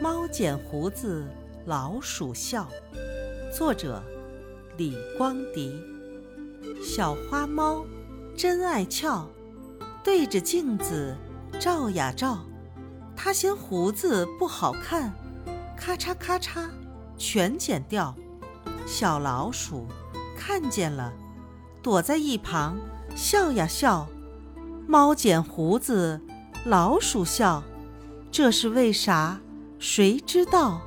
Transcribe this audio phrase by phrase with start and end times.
[0.00, 1.26] 猫剪胡子，
[1.66, 2.68] 老鼠笑。
[3.56, 4.02] 作者：
[4.76, 5.72] 李光迪。
[6.82, 7.84] 小花猫
[8.36, 9.28] 真爱俏，
[10.02, 11.16] 对着镜子
[11.58, 12.38] 照呀照，
[13.16, 15.12] 它嫌胡子不好看，
[15.76, 16.68] 咔嚓咔嚓
[17.16, 18.14] 全剪掉。
[18.86, 19.86] 小老鼠
[20.36, 21.12] 看见了，
[21.82, 22.76] 躲在一旁
[23.14, 24.06] 笑呀笑。
[24.86, 26.20] 猫剪胡子，
[26.66, 27.62] 老鼠笑，
[28.36, 29.40] 这是为啥？
[29.78, 30.82] 谁知道？